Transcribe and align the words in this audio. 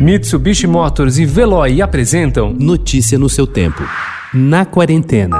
Mitsubishi 0.00 0.66
Motors 0.66 1.18
e 1.18 1.26
Veloy 1.26 1.82
apresentam 1.82 2.54
Notícia 2.54 3.18
no 3.18 3.28
seu 3.28 3.46
tempo. 3.46 3.82
Na 4.32 4.64
quarentena. 4.64 5.38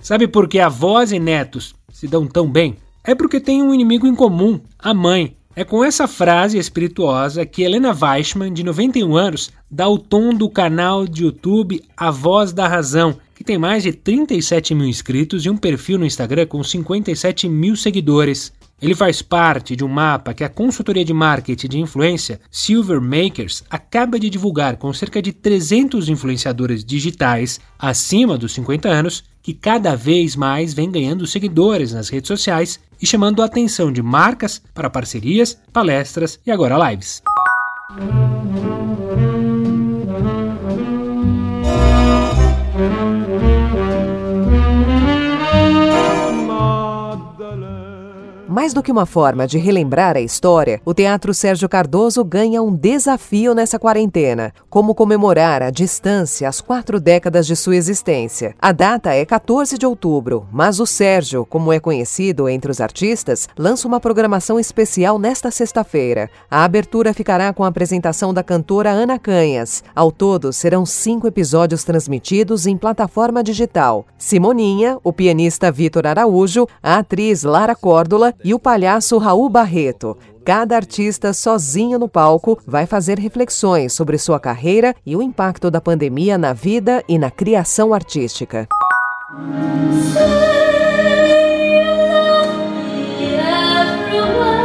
Sabe 0.00 0.26
por 0.26 0.48
que 0.48 0.58
avós 0.58 1.12
e 1.12 1.20
netos 1.20 1.76
se 1.92 2.08
dão 2.08 2.26
tão 2.26 2.50
bem? 2.50 2.76
É 3.04 3.14
porque 3.14 3.38
tem 3.38 3.62
um 3.62 3.72
inimigo 3.72 4.08
em 4.08 4.14
comum, 4.16 4.60
a 4.76 4.92
mãe. 4.92 5.36
É 5.54 5.62
com 5.62 5.84
essa 5.84 6.08
frase 6.08 6.58
espirituosa 6.58 7.46
que 7.46 7.62
Helena 7.62 7.96
Weissman, 7.96 8.52
de 8.52 8.64
91 8.64 9.16
anos, 9.16 9.52
dá 9.70 9.88
o 9.88 10.00
tom 10.00 10.34
do 10.34 10.50
canal 10.50 11.06
de 11.06 11.22
YouTube 11.22 11.80
A 11.96 12.10
Voz 12.10 12.52
da 12.52 12.66
Razão, 12.66 13.18
que 13.36 13.44
tem 13.44 13.58
mais 13.58 13.82
de 13.82 13.92
37 13.92 14.74
mil 14.74 14.88
inscritos 14.88 15.44
e 15.44 15.50
um 15.50 15.58
perfil 15.58 15.98
no 15.98 16.06
Instagram 16.06 16.46
com 16.46 16.64
57 16.64 17.46
mil 17.50 17.76
seguidores. 17.76 18.50
Ele 18.80 18.94
faz 18.94 19.20
parte 19.20 19.76
de 19.76 19.84
um 19.84 19.88
mapa 19.88 20.32
que 20.32 20.42
a 20.42 20.48
consultoria 20.48 21.04
de 21.04 21.12
marketing 21.12 21.68
de 21.68 21.78
influência 21.78 22.40
Silver 22.50 23.00
Makers 23.00 23.62
acaba 23.68 24.18
de 24.18 24.30
divulgar 24.30 24.78
com 24.78 24.92
cerca 24.92 25.20
de 25.20 25.32
300 25.32 26.08
influenciadores 26.08 26.82
digitais 26.82 27.60
acima 27.78 28.38
dos 28.38 28.52
50 28.54 28.88
anos 28.88 29.22
que 29.42 29.52
cada 29.52 29.94
vez 29.94 30.34
mais 30.34 30.72
vem 30.72 30.90
ganhando 30.90 31.26
seguidores 31.26 31.92
nas 31.92 32.08
redes 32.08 32.28
sociais 32.28 32.80
e 33.00 33.06
chamando 33.06 33.42
a 33.42 33.44
atenção 33.44 33.92
de 33.92 34.02
marcas 34.02 34.62
para 34.74 34.90
parcerias, 34.90 35.58
palestras 35.72 36.40
e 36.46 36.50
agora 36.50 36.90
lives. 36.90 37.22
Mais 48.66 48.74
do 48.74 48.82
que 48.82 48.90
uma 48.90 49.06
forma 49.06 49.46
de 49.46 49.58
relembrar 49.58 50.16
a 50.16 50.20
história, 50.20 50.80
o 50.84 50.92
Teatro 50.92 51.32
Sérgio 51.32 51.68
Cardoso 51.68 52.24
ganha 52.24 52.60
um 52.60 52.74
desafio 52.74 53.54
nessa 53.54 53.78
quarentena: 53.78 54.52
como 54.68 54.92
comemorar 54.92 55.62
à 55.62 55.70
distância 55.70 56.48
as 56.48 56.60
quatro 56.60 56.98
décadas 56.98 57.46
de 57.46 57.54
sua 57.54 57.76
existência. 57.76 58.56
A 58.60 58.72
data 58.72 59.14
é 59.14 59.24
14 59.24 59.78
de 59.78 59.86
outubro, 59.86 60.48
mas 60.50 60.80
o 60.80 60.84
Sérgio, 60.84 61.46
como 61.46 61.72
é 61.72 61.78
conhecido 61.78 62.48
entre 62.48 62.68
os 62.68 62.80
artistas, 62.80 63.48
lança 63.56 63.86
uma 63.86 64.00
programação 64.00 64.58
especial 64.58 65.16
nesta 65.16 65.48
sexta-feira. 65.52 66.28
A 66.50 66.64
abertura 66.64 67.14
ficará 67.14 67.52
com 67.52 67.62
a 67.62 67.68
apresentação 67.68 68.34
da 68.34 68.42
cantora 68.42 68.90
Ana 68.90 69.16
Canhas. 69.16 69.84
Ao 69.94 70.10
todo, 70.10 70.52
serão 70.52 70.84
cinco 70.84 71.28
episódios 71.28 71.84
transmitidos 71.84 72.66
em 72.66 72.76
plataforma 72.76 73.44
digital. 73.44 74.04
Simoninha, 74.18 74.98
o 75.04 75.12
pianista 75.12 75.70
Vitor 75.70 76.04
Araújo, 76.04 76.66
a 76.82 76.98
atriz 76.98 77.44
Lara 77.44 77.76
Córdola 77.76 78.34
e 78.42 78.55
o 78.55 78.55
palhaço 78.58 79.18
Raul 79.18 79.48
Barreto. 79.48 80.16
Cada 80.44 80.76
artista 80.76 81.32
sozinho 81.32 81.98
no 81.98 82.08
palco 82.08 82.58
vai 82.66 82.86
fazer 82.86 83.18
reflexões 83.18 83.92
sobre 83.92 84.16
sua 84.16 84.38
carreira 84.38 84.94
e 85.04 85.16
o 85.16 85.22
impacto 85.22 85.70
da 85.70 85.80
pandemia 85.80 86.38
na 86.38 86.52
vida 86.52 87.02
e 87.08 87.18
na 87.18 87.30
criação 87.30 87.92
artística. 87.92 88.68
O 94.12 94.55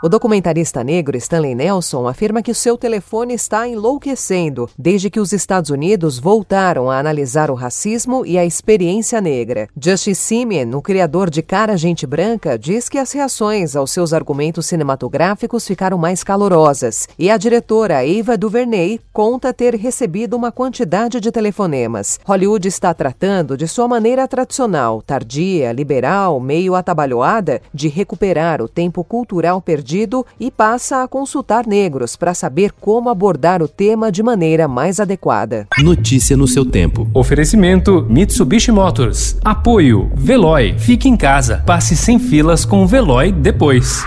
O 0.00 0.08
documentarista 0.08 0.84
negro 0.84 1.16
Stanley 1.16 1.56
Nelson 1.56 2.06
afirma 2.06 2.40
que 2.40 2.54
seu 2.54 2.78
telefone 2.78 3.34
está 3.34 3.66
enlouquecendo 3.66 4.70
desde 4.78 5.10
que 5.10 5.18
os 5.18 5.32
Estados 5.32 5.70
Unidos 5.70 6.20
voltaram 6.20 6.88
a 6.88 7.00
analisar 7.00 7.50
o 7.50 7.54
racismo 7.54 8.24
e 8.24 8.38
a 8.38 8.44
experiência 8.44 9.20
negra. 9.20 9.68
Justice 9.76 10.14
Simeon, 10.14 10.72
o 10.76 10.80
criador 10.80 11.28
de 11.28 11.42
Cara 11.42 11.76
Gente 11.76 12.06
Branca, 12.06 12.56
diz 12.56 12.88
que 12.88 12.96
as 12.96 13.10
reações 13.10 13.74
aos 13.74 13.90
seus 13.90 14.12
argumentos 14.12 14.66
cinematográficos 14.66 15.66
ficaram 15.66 15.98
mais 15.98 16.22
calorosas 16.22 17.08
e 17.18 17.28
a 17.28 17.36
diretora 17.36 18.06
Eva 18.06 18.38
DuVernay 18.38 19.00
conta 19.12 19.52
ter 19.52 19.74
recebido 19.74 20.36
uma 20.36 20.52
quantidade 20.52 21.18
de 21.18 21.32
telefonemas. 21.32 22.20
Hollywood 22.24 22.68
está 22.68 22.94
tratando, 22.94 23.56
de 23.56 23.66
sua 23.66 23.88
maneira 23.88 24.28
tradicional, 24.28 25.02
tardia, 25.02 25.72
liberal, 25.72 26.38
meio 26.38 26.76
atabalhoada, 26.76 27.60
de 27.74 27.88
recuperar 27.88 28.62
o 28.62 28.68
tempo 28.68 29.02
cultural 29.02 29.60
perdido 29.60 29.87
perdido 29.88 30.26
e 30.38 30.50
passa 30.50 31.02
a 31.02 31.08
consultar 31.08 31.66
negros 31.66 32.14
para 32.14 32.34
saber 32.34 32.72
como 32.78 33.08
abordar 33.08 33.62
o 33.62 33.68
tema 33.68 34.12
de 34.12 34.22
maneira 34.22 34.68
mais 34.68 35.00
adequada. 35.00 35.66
Notícia 35.78 36.36
no 36.36 36.46
seu 36.46 36.64
tempo. 36.66 37.08
Oferecimento 37.14 38.06
Mitsubishi 38.08 38.70
Motors. 38.70 39.38
Apoio 39.42 40.10
Veloy. 40.14 40.74
Fique 40.78 41.08
em 41.08 41.16
casa. 41.16 41.62
Passe 41.66 41.96
sem 41.96 42.18
filas 42.18 42.66
com 42.66 42.82
o 42.82 42.86
Veloy 42.86 43.32
depois. 43.32 44.04